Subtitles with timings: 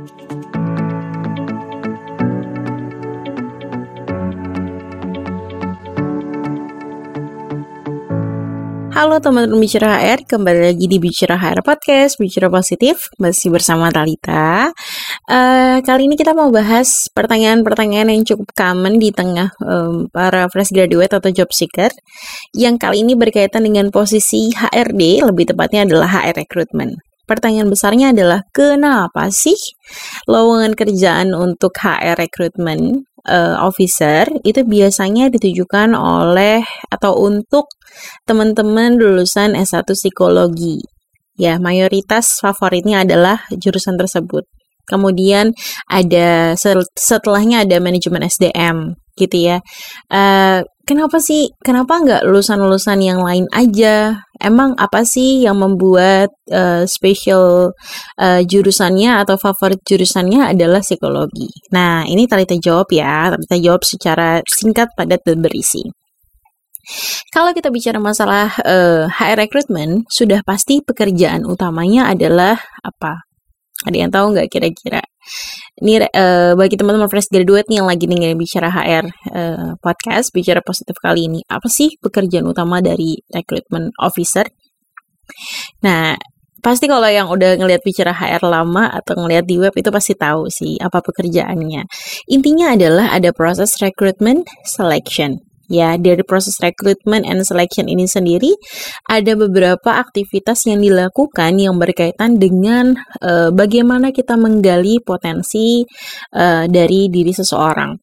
[0.00, 0.08] Halo
[9.16, 14.72] teman-teman Bicara HR, kembali lagi di Bicara HR Podcast, Bicara Positif, masih bersama Talita.
[15.28, 20.72] Uh, kali ini kita mau bahas pertanyaan-pertanyaan yang cukup common di tengah um, para fresh
[20.72, 21.92] graduate atau job seeker,
[22.56, 27.09] yang kali ini berkaitan dengan posisi HRD, lebih tepatnya adalah HR recruitment.
[27.30, 29.54] Pertanyaan besarnya adalah kenapa sih
[30.26, 37.70] lowongan kerjaan untuk HR recruitment uh, officer itu biasanya ditujukan oleh atau untuk
[38.26, 40.82] teman-teman lulusan S1 psikologi.
[41.38, 44.50] Ya, mayoritas favoritnya adalah jurusan tersebut.
[44.90, 45.54] Kemudian
[45.86, 46.58] ada
[46.98, 49.56] setelahnya ada manajemen SDM gitu ya.
[50.10, 51.50] Uh, kenapa sih?
[51.62, 54.26] Kenapa nggak lulusan-lulusan yang lain aja?
[54.40, 57.76] Emang apa sih yang membuat uh, special
[58.16, 61.48] uh, jurusannya atau favorit jurusannya adalah psikologi?
[61.76, 63.30] Nah, ini Talita jawab ya.
[63.36, 65.84] Talita jawab secara singkat, padat, dan berisi.
[67.30, 73.28] Kalau kita bicara masalah uh, HR recruitment, sudah pasti pekerjaan utamanya adalah apa?
[73.86, 75.00] Ada yang tahu nggak kira-kira?
[75.80, 80.60] Ini uh, bagi teman-teman fresh graduate nih yang lagi dengerin bicara HR uh, podcast, bicara
[80.60, 84.44] positif kali ini, apa sih pekerjaan utama dari recruitment officer?
[85.80, 86.20] Nah,
[86.60, 90.52] pasti kalau yang udah ngelihat bicara HR lama atau ngelihat di web itu pasti tahu
[90.52, 91.88] sih apa pekerjaannya.
[92.28, 95.40] Intinya adalah ada proses recruitment selection
[95.70, 98.50] ya dari proses recruitment and selection ini sendiri
[99.06, 105.86] ada beberapa aktivitas yang dilakukan yang berkaitan dengan uh, bagaimana kita menggali potensi
[106.34, 107.94] uh, dari diri seseorang.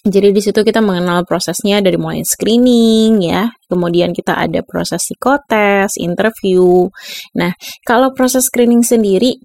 [0.00, 6.00] Jadi di situ kita mengenal prosesnya dari mulai screening ya, kemudian kita ada proses psikotes,
[6.00, 6.88] interview.
[7.36, 7.52] Nah,
[7.84, 9.36] kalau proses screening sendiri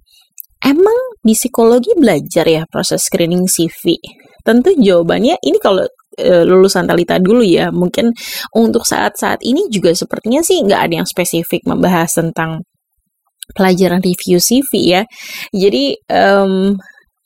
[0.64, 4.00] emang di psikologi belajar ya proses screening CV?
[4.40, 5.84] Tentu jawabannya ini kalau
[6.20, 7.68] lulusan Talita dulu ya.
[7.70, 8.12] Mungkin
[8.56, 12.64] untuk saat-saat ini juga sepertinya sih nggak ada yang spesifik membahas tentang
[13.54, 15.02] pelajaran review CV ya.
[15.54, 16.74] Jadi um,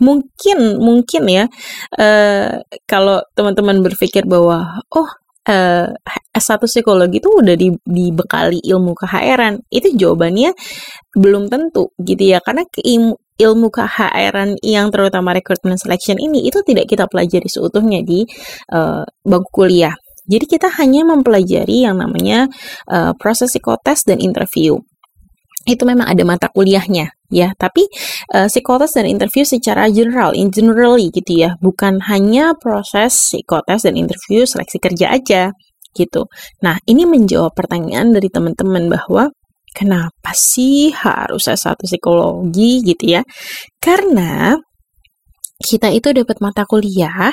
[0.00, 1.44] mungkin mungkin ya
[2.00, 2.50] uh,
[2.88, 5.08] kalau teman-teman berpikir bahwa oh
[5.48, 5.92] uh,
[6.40, 10.56] S1 psikologi itu udah di, dibekali ilmu keHRan itu jawabannya
[11.14, 12.64] belum tentu gitu ya karena
[13.40, 18.28] ilmu KHR yang terutama recruitment selection ini itu tidak kita pelajari seutuhnya di
[18.76, 19.96] uh, bangku kuliah.
[20.28, 22.46] Jadi kita hanya mempelajari yang namanya
[22.86, 24.78] uh, proses psikotes dan interview.
[25.64, 27.88] Itu memang ada mata kuliahnya ya, tapi
[28.36, 33.96] uh, psikotes dan interview secara general, in generally gitu ya, bukan hanya proses psikotes dan
[33.96, 35.42] interview seleksi kerja aja
[35.92, 36.26] gitu.
[36.64, 39.24] Nah, ini menjawab pertanyaan dari teman-teman bahwa
[39.70, 43.22] Kenapa sih harus S1 psikologi gitu ya?
[43.78, 44.58] Karena
[45.62, 47.30] kita itu dapat mata kuliah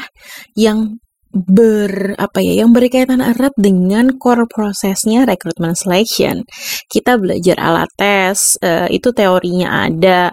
[0.54, 1.02] yang
[1.34, 6.46] ber apa ya yang berkaitan erat dengan core prosesnya recruitment selection.
[6.88, 10.32] Kita belajar alat tes, uh, itu teorinya ada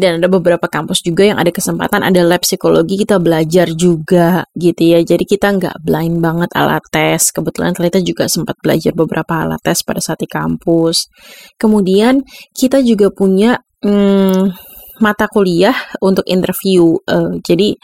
[0.00, 4.96] dan ada beberapa kampus juga yang ada kesempatan ada lab psikologi kita belajar juga gitu
[4.96, 5.04] ya.
[5.04, 7.28] Jadi kita nggak blind banget alat tes.
[7.30, 11.12] Kebetulan kita juga sempat belajar beberapa alat tes pada saat di kampus.
[11.60, 12.24] Kemudian
[12.56, 14.56] kita juga punya hmm,
[15.04, 16.96] mata kuliah untuk interview.
[17.08, 17.76] Uh, jadi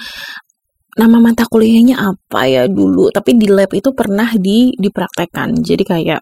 [0.96, 3.12] nama mata kuliahnya apa ya dulu?
[3.12, 5.60] Tapi di lab itu pernah di dipraktekkan.
[5.60, 6.20] Jadi kayak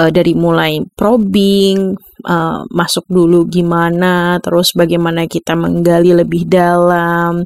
[0.00, 1.92] uh, dari mulai probing
[2.24, 7.44] uh, masuk dulu gimana terus bagaimana kita menggali lebih dalam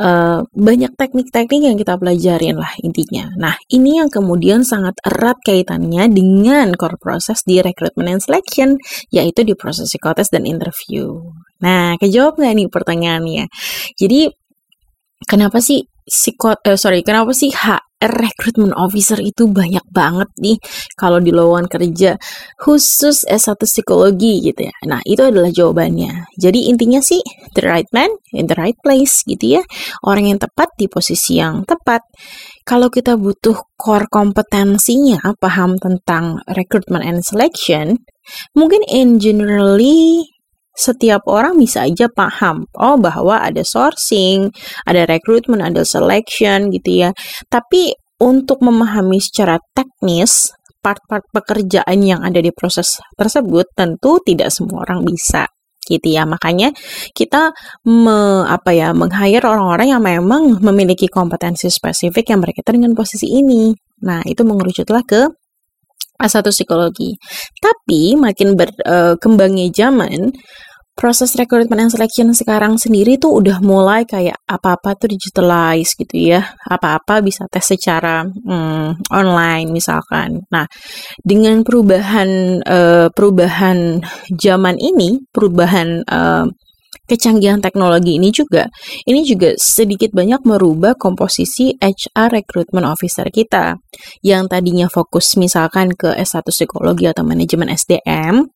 [0.00, 3.32] uh, banyak teknik-teknik yang kita pelajarin lah intinya.
[3.40, 8.76] Nah ini yang kemudian sangat erat kaitannya dengan core proses di recruitment and selection
[9.08, 11.24] yaitu di proses psikotes dan interview.
[11.64, 13.44] Nah kejawab nggak nih pertanyaannya?
[13.96, 14.45] Jadi
[15.26, 20.60] kenapa sih psikot eh, sorry kenapa sih HR recruitment officer itu banyak banget nih
[20.94, 22.20] kalau di lowongan kerja
[22.60, 24.74] khusus S1 psikologi gitu ya.
[24.84, 26.28] Nah, itu adalah jawabannya.
[26.36, 27.24] Jadi intinya sih
[27.56, 29.62] the right man in the right place gitu ya.
[30.04, 32.04] Orang yang tepat di posisi yang tepat.
[32.68, 38.04] Kalau kita butuh core kompetensinya paham tentang recruitment and selection,
[38.52, 40.35] mungkin in generally
[40.76, 44.52] setiap orang bisa aja paham oh bahwa ada sourcing,
[44.84, 47.10] ada rekrutmen, ada selection gitu ya.
[47.48, 54.86] Tapi untuk memahami secara teknis part-part pekerjaan yang ada di proses tersebut tentu tidak semua
[54.86, 55.50] orang bisa
[55.86, 56.74] gitu ya makanya
[57.14, 57.54] kita
[57.86, 63.70] me, apa ya meng-hire orang-orang yang memang memiliki kompetensi spesifik yang berkaitan dengan posisi ini
[64.02, 65.30] nah itu mengerucutlah ke
[66.20, 67.14] S1 psikologi
[67.60, 70.32] tapi makin berkembangnya uh, zaman
[70.96, 76.56] proses recruitment and selection sekarang sendiri tuh udah mulai kayak apa-apa tuh digitalize gitu ya.
[76.64, 80.40] Apa-apa bisa tes secara hmm, online misalkan.
[80.48, 80.64] Nah,
[81.20, 84.00] dengan perubahan uh, perubahan
[84.32, 86.48] zaman ini, perubahan uh,
[87.06, 88.66] kecanggihan teknologi ini juga,
[89.06, 93.78] ini juga sedikit banyak merubah komposisi HR recruitment officer kita
[94.26, 98.46] yang tadinya fokus misalkan ke S1 psikologi atau manajemen SDM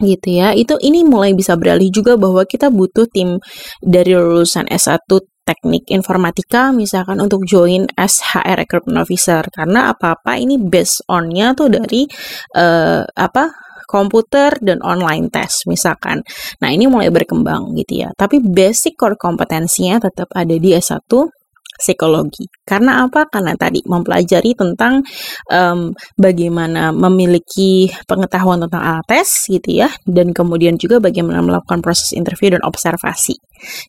[0.00, 0.52] gitu ya.
[0.56, 3.40] Itu ini mulai bisa beralih juga bahwa kita butuh tim
[3.80, 5.08] dari lulusan S1
[5.42, 11.66] teknik informatika misalkan untuk join as HR recruitment officer karena apa-apa ini based on-nya tuh
[11.66, 12.06] dari
[12.54, 13.50] uh, apa
[13.84, 16.22] komputer dan online test misalkan.
[16.62, 18.08] Nah, ini mulai berkembang gitu ya.
[18.14, 21.41] Tapi basic core kompetensinya tetap ada di S1
[21.82, 22.46] psikologi.
[22.62, 23.26] Karena apa?
[23.26, 25.02] Karena tadi mempelajari tentang
[25.50, 32.14] um, bagaimana memiliki pengetahuan tentang alat tes gitu ya, dan kemudian juga bagaimana melakukan proses
[32.14, 33.34] interview dan observasi.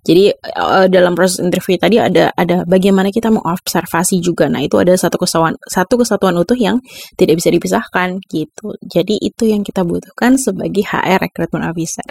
[0.06, 4.46] Jadi uh, dalam proses interview tadi ada ada bagaimana kita mengobservasi juga.
[4.50, 6.78] Nah itu ada satu kesatuan satu kesatuan utuh yang
[7.18, 8.78] tidak bisa dipisahkan gitu.
[8.86, 12.06] Jadi itu yang kita butuhkan sebagai HR recruitment officer.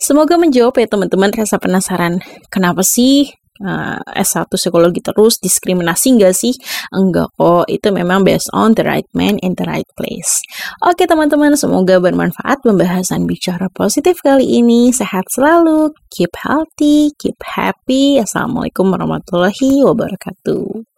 [0.00, 3.28] Semoga menjawab ya teman-teman rasa penasaran kenapa sih
[3.62, 6.52] uh, S1 psikologi terus diskriminasi enggak sih?
[6.92, 10.44] Enggak kok, itu memang based on the right man in the right place.
[10.84, 14.92] Oke teman-teman, semoga bermanfaat pembahasan bicara positif kali ini.
[14.92, 18.20] Sehat selalu, keep healthy, keep happy.
[18.20, 20.91] Assalamualaikum warahmatullahi wabarakatuh.